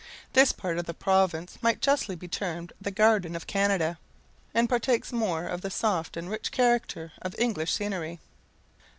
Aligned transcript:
This 0.33 0.51
part 0.51 0.79
of 0.79 0.85
the 0.87 0.95
province 0.95 1.59
might 1.61 1.79
justly 1.79 2.15
be 2.15 2.27
termed 2.27 2.73
the 2.81 2.89
garden 2.89 3.35
of 3.35 3.45
Canada, 3.45 3.99
and 4.51 4.67
partakes 4.67 5.13
more 5.13 5.45
of 5.45 5.61
the 5.61 5.69
soft 5.69 6.17
and 6.17 6.27
rich 6.27 6.51
character 6.51 7.11
of 7.21 7.35
English 7.37 7.71
scenery. 7.71 8.19